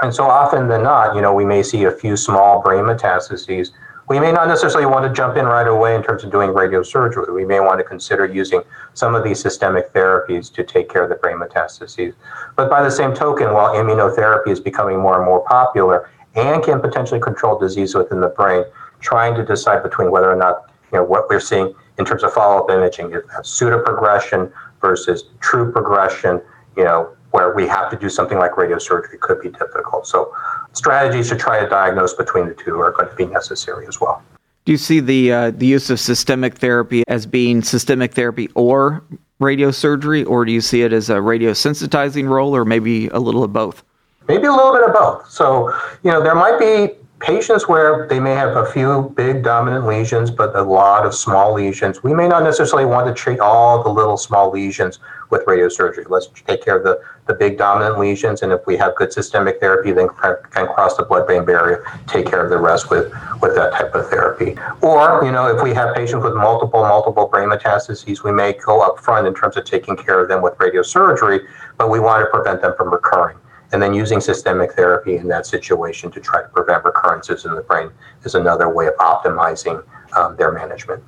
And 0.00 0.14
so 0.14 0.24
often 0.24 0.68
than 0.68 0.84
not, 0.84 1.14
you 1.14 1.20
know, 1.20 1.34
we 1.34 1.44
may 1.44 1.62
see 1.62 1.84
a 1.84 1.90
few 1.90 2.16
small 2.16 2.62
brain 2.62 2.84
metastases 2.84 3.70
we 4.08 4.18
may 4.18 4.32
not 4.32 4.48
necessarily 4.48 4.86
want 4.86 5.04
to 5.04 5.12
jump 5.12 5.36
in 5.36 5.44
right 5.44 5.66
away 5.66 5.94
in 5.94 6.02
terms 6.02 6.24
of 6.24 6.32
doing 6.32 6.50
radiosurgery. 6.50 7.32
We 7.32 7.44
may 7.44 7.60
want 7.60 7.78
to 7.78 7.84
consider 7.84 8.24
using 8.24 8.62
some 8.94 9.14
of 9.14 9.22
these 9.22 9.38
systemic 9.38 9.92
therapies 9.92 10.52
to 10.54 10.64
take 10.64 10.88
care 10.88 11.02
of 11.02 11.10
the 11.10 11.16
brain 11.16 11.38
metastases. 11.38 12.14
But 12.56 12.70
by 12.70 12.82
the 12.82 12.90
same 12.90 13.14
token, 13.14 13.52
while 13.52 13.74
immunotherapy 13.74 14.48
is 14.48 14.60
becoming 14.60 14.98
more 14.98 15.16
and 15.16 15.24
more 15.26 15.44
popular 15.44 16.10
and 16.34 16.62
can 16.62 16.80
potentially 16.80 17.20
control 17.20 17.58
disease 17.58 17.94
within 17.94 18.20
the 18.20 18.28
brain, 18.28 18.64
trying 19.00 19.34
to 19.34 19.44
decide 19.44 19.82
between 19.82 20.10
whether 20.10 20.30
or 20.30 20.36
not 20.36 20.72
you 20.90 20.98
know 20.98 21.04
what 21.04 21.28
we're 21.28 21.40
seeing 21.40 21.74
in 21.98 22.04
terms 22.04 22.22
of 22.22 22.32
follow-up 22.32 22.70
imaging, 22.70 23.12
pseudo 23.42 23.82
progression 23.82 24.50
versus 24.80 25.24
true 25.40 25.70
progression, 25.70 26.40
you 26.76 26.84
know, 26.84 27.14
where 27.30 27.54
we 27.54 27.66
have 27.66 27.90
to 27.90 27.96
do 27.96 28.08
something 28.08 28.38
like 28.38 28.52
radiosurgery 28.52 29.20
could 29.20 29.40
be 29.40 29.50
difficult. 29.50 30.06
So 30.06 30.34
strategies 30.72 31.28
to 31.28 31.36
try 31.36 31.60
to 31.60 31.68
diagnose 31.68 32.14
between 32.14 32.48
the 32.48 32.54
two 32.54 32.80
are 32.80 32.92
going 32.92 33.08
to 33.08 33.14
be 33.14 33.26
necessary 33.26 33.86
as 33.86 34.00
well. 34.00 34.22
Do 34.64 34.72
you 34.72 34.78
see 34.78 35.00
the 35.00 35.32
uh, 35.32 35.50
the 35.50 35.66
use 35.66 35.88
of 35.88 35.98
systemic 35.98 36.58
therapy 36.58 37.02
as 37.08 37.24
being 37.24 37.62
systemic 37.62 38.12
therapy 38.12 38.50
or 38.54 39.02
radiosurgery, 39.40 40.26
or 40.26 40.44
do 40.44 40.52
you 40.52 40.60
see 40.60 40.82
it 40.82 40.92
as 40.92 41.08
a 41.08 41.16
radiosensitizing 41.16 42.28
role, 42.28 42.54
or 42.54 42.64
maybe 42.64 43.08
a 43.08 43.18
little 43.18 43.44
of 43.44 43.52
both? 43.52 43.82
Maybe 44.26 44.46
a 44.46 44.52
little 44.52 44.72
bit 44.72 44.82
of 44.82 44.92
both. 44.92 45.30
So, 45.30 45.72
you 46.02 46.10
know, 46.10 46.22
there 46.22 46.34
might 46.34 46.58
be 46.58 46.94
patients 47.20 47.66
where 47.66 48.06
they 48.06 48.20
may 48.20 48.32
have 48.32 48.56
a 48.56 48.66
few 48.66 49.12
big 49.16 49.42
dominant 49.42 49.86
lesions, 49.86 50.30
but 50.30 50.54
a 50.54 50.62
lot 50.62 51.04
of 51.04 51.14
small 51.14 51.52
lesions. 51.52 52.02
We 52.02 52.14
may 52.14 52.28
not 52.28 52.44
necessarily 52.44 52.84
want 52.84 53.08
to 53.08 53.14
treat 53.14 53.40
all 53.40 53.82
the 53.82 53.88
little 53.88 54.16
small 54.16 54.50
lesions 54.50 55.00
with 55.30 55.44
radiosurgery. 55.44 56.08
Let's 56.08 56.28
take 56.46 56.64
care 56.64 56.76
of 56.76 56.84
the, 56.84 57.02
the 57.26 57.34
big 57.34 57.58
dominant 57.58 57.98
lesions, 57.98 58.42
and 58.42 58.52
if 58.52 58.66
we 58.66 58.76
have 58.76 58.94
good 58.94 59.12
systemic 59.12 59.58
therapy, 59.60 59.92
then 59.92 60.08
can 60.52 60.66
cross 60.68 60.96
the 60.96 61.02
blood-brain 61.02 61.44
barrier, 61.44 61.84
take 62.06 62.26
care 62.26 62.42
of 62.42 62.50
the 62.50 62.58
rest 62.58 62.88
with, 62.88 63.12
with 63.42 63.54
that 63.56 63.72
type 63.72 63.94
of 63.94 64.08
therapy. 64.08 64.56
Or, 64.80 65.22
you 65.24 65.32
know, 65.32 65.54
if 65.54 65.62
we 65.62 65.74
have 65.74 65.94
patients 65.94 66.22
with 66.22 66.34
multiple, 66.34 66.82
multiple 66.82 67.26
brain 67.26 67.48
metastases, 67.48 68.22
we 68.22 68.32
may 68.32 68.52
go 68.52 68.80
up 68.80 69.00
front 69.00 69.26
in 69.26 69.34
terms 69.34 69.56
of 69.56 69.64
taking 69.64 69.96
care 69.96 70.20
of 70.20 70.28
them 70.28 70.40
with 70.40 70.54
radiosurgery, 70.58 71.40
but 71.76 71.90
we 71.90 71.98
want 71.98 72.24
to 72.24 72.30
prevent 72.30 72.62
them 72.62 72.74
from 72.76 72.90
recurring. 72.90 73.36
And 73.72 73.82
then 73.82 73.92
using 73.92 74.20
systemic 74.20 74.72
therapy 74.72 75.16
in 75.16 75.28
that 75.28 75.46
situation 75.46 76.10
to 76.12 76.20
try 76.20 76.42
to 76.42 76.48
prevent 76.48 76.84
recurrences 76.84 77.44
in 77.44 77.54
the 77.54 77.62
brain 77.62 77.90
is 78.24 78.34
another 78.34 78.68
way 78.68 78.86
of 78.86 78.94
optimizing 78.96 79.84
um, 80.16 80.36
their 80.36 80.52
management. 80.52 81.02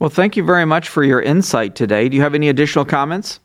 Well, 0.00 0.10
thank 0.10 0.36
you 0.36 0.42
very 0.42 0.64
much 0.64 0.88
for 0.88 1.04
your 1.04 1.20
insight 1.20 1.74
today. 1.74 2.08
Do 2.08 2.16
you 2.16 2.22
have 2.22 2.34
any 2.34 2.48
additional 2.48 2.84
comments? 2.84 3.38